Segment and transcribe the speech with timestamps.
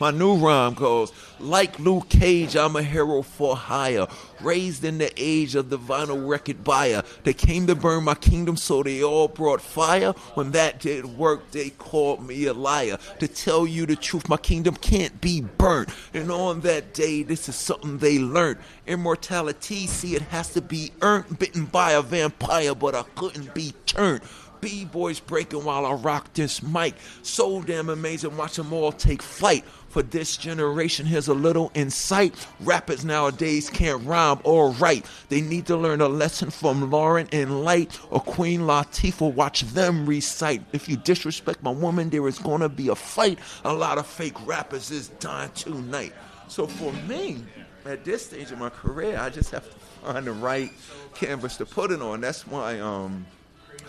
[0.00, 4.06] My new rhyme goes, like Luke Cage, I'm a hero for hire.
[4.40, 7.02] Raised in the age of the vinyl record buyer.
[7.24, 10.12] They came to burn my kingdom, so they all brought fire.
[10.34, 12.98] When that did work, they called me a liar.
[13.18, 15.88] To tell you the truth, my kingdom can't be burnt.
[16.14, 18.58] And on that day, this is something they learned.
[18.86, 21.38] Immortality, see, it has to be earned.
[21.38, 24.22] Bitten by a vampire, but I couldn't be turned.
[24.60, 26.94] B-boys breaking while I rock this mic.
[27.22, 29.64] So damn amazing, watch them all take flight.
[29.88, 32.34] For this generation, here's a little insight.
[32.60, 35.06] Rappers nowadays can't rhyme or write.
[35.30, 39.32] They need to learn a lesson from Lauren and Light or Queen Latifah.
[39.32, 40.62] Watch them recite.
[40.72, 43.38] If you disrespect my woman, there is gonna be a fight.
[43.64, 46.12] A lot of fake rappers is dying tonight.
[46.48, 47.44] So for me,
[47.86, 50.70] at this stage of my career, I just have to find the right
[51.14, 52.20] canvas to put it on.
[52.20, 53.24] That's why um,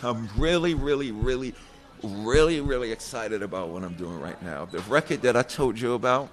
[0.03, 1.53] I'm really, really, really,
[2.03, 4.65] really, really excited about what I'm doing right now.
[4.65, 6.29] The record that I told you about,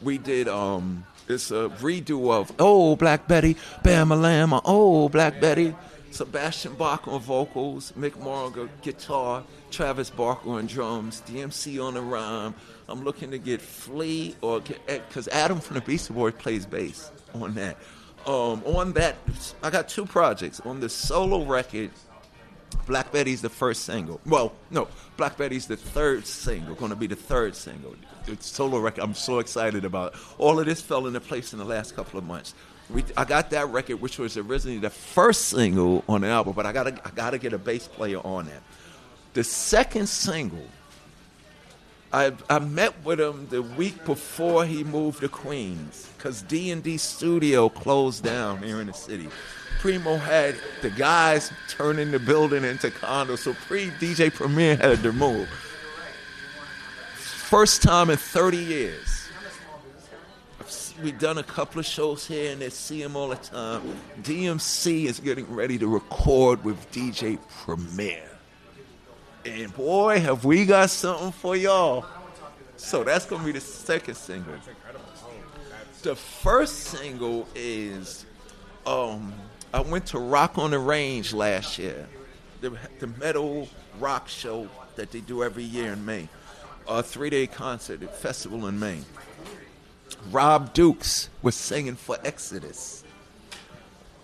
[0.00, 0.48] we did.
[0.48, 5.74] Um, it's a redo of "Oh Black Betty," Bam a Lamb, "Oh Black Betty."
[6.10, 12.54] Sebastian Bach on vocals, Mick Morgan guitar, Travis Barker on drums, DMC on the rhyme.
[12.86, 17.54] I'm looking to get Flea or because Adam from the Beastie Boys plays bass on
[17.54, 17.78] that.
[18.26, 19.16] Um, on that,
[19.62, 20.60] I got two projects.
[20.60, 21.90] On the solo record,
[22.92, 24.20] Black Betty's the first single.
[24.26, 26.74] Well, no, Black Betty's the third single.
[26.74, 27.96] Going to be the third single.
[28.26, 29.02] It's solo record.
[29.02, 30.12] I'm so excited about.
[30.12, 30.20] It.
[30.36, 32.52] All of this fell into place in the last couple of months.
[32.90, 36.66] We, I got that record, which was originally the first single on the album, but
[36.66, 38.62] I gotta, I gotta get a bass player on that.
[39.32, 40.66] The second single,
[42.12, 46.82] I, I met with him the week before he moved to Queens, cause D and
[46.82, 49.30] D Studio closed down here in the city.
[49.82, 55.12] Primo had the guys turning the building into condos, so pre DJ Premier had to
[55.12, 55.48] move.
[57.16, 59.28] First time in 30 years
[61.02, 63.82] we've done a couple of shows here and they see him all the time.
[64.22, 68.22] DMC is getting ready to record with DJ Premier.
[69.44, 72.06] And boy, have we got something for y'all.
[72.76, 74.54] So that's going to be the second single.
[76.02, 78.26] The first single is
[78.86, 79.32] um,
[79.74, 82.06] I went to Rock on the Range last year,
[82.60, 83.68] the, the metal
[83.98, 86.28] rock show that they do every year in May,
[86.86, 88.98] a three day concert festival in May.
[90.30, 93.02] Rob Dukes was singing for Exodus.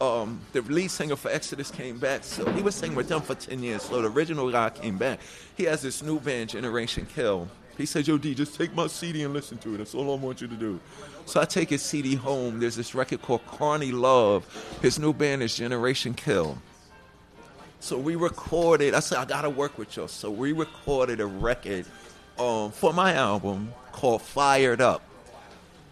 [0.03, 3.35] Um, the lead singer for Exodus came back, so he was singing with them for
[3.35, 3.83] 10 years.
[3.83, 5.19] So the original guy came back.
[5.57, 7.49] He has this new band, Generation Kill.
[7.79, 9.79] He said, Yo, D, just take my CD and listen to it.
[9.79, 10.81] That's all I want you to do.
[11.27, 12.59] So I take his CD home.
[12.59, 14.45] There's this record called Carney Love.
[14.83, 16.59] His new band is Generation Kill.
[17.81, 20.09] So we recorded, I said, I gotta work with y'all.
[20.09, 21.87] So we recorded a record
[22.37, 25.03] um, for my album called Fired Up.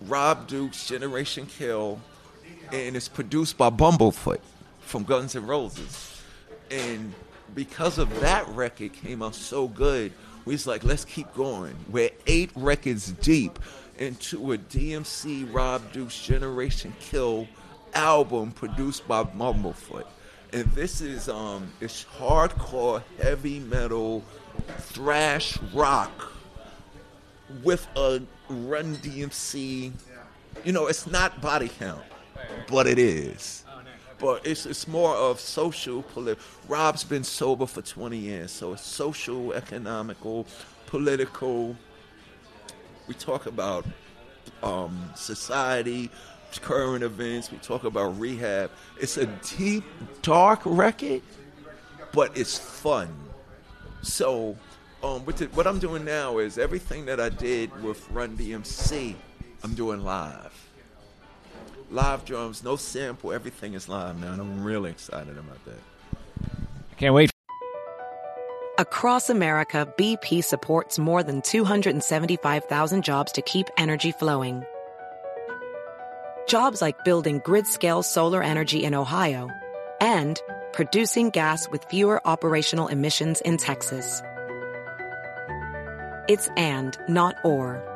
[0.03, 2.01] Rob Dukes Generation Kill,
[2.73, 4.41] and it's produced by Bumblefoot
[4.81, 6.23] from Guns N' Roses.
[6.71, 7.15] And
[7.55, 10.13] because of that record came out so good,
[10.47, 11.77] we was like, let's keep going.
[11.91, 13.59] We're eight records deep
[13.99, 17.49] into a DMC Rob Dukes Generation Kill
[17.95, 20.07] album produced by Bumblefoot.
[20.53, 24.23] And this is um it's hardcore heavy metal
[24.79, 26.33] thrash rock
[27.63, 29.93] with a Run DMC.
[30.65, 32.05] You know, it's not body count,
[32.69, 33.65] but it is.
[34.19, 36.43] But it's it's more of social, political.
[36.69, 40.47] Rob's been sober for 20 years, so it's social, economical,
[40.87, 41.77] political.
[43.07, 43.85] We talk about
[44.63, 46.11] um, society,
[46.61, 47.51] current events.
[47.51, 48.71] We talk about rehab.
[49.01, 49.27] It's a
[49.57, 49.85] deep,
[50.23, 51.23] dark record,
[52.13, 53.15] but it's fun.
[54.03, 54.57] So
[55.03, 59.15] um, the, what I'm doing now is everything that I did with Run DMC,
[59.63, 60.53] I'm doing live.
[61.91, 65.79] Live drums, no sample, everything is live now, and I'm really excited about that.
[66.91, 67.31] I can't wait.
[68.79, 74.65] Across America, BP supports more than 275,000 jobs to keep energy flowing.
[76.49, 79.49] Jobs like building grid-scale solar energy in Ohio
[80.01, 80.41] and
[80.73, 84.23] producing gas with fewer operational emissions in Texas.
[86.29, 87.96] It's and, not or.